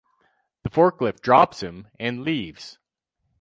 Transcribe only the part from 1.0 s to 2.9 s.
drops him and leaves.